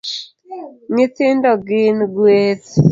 Nyithindo 0.93 1.51
gin 1.67 1.97
gweth 2.15 2.71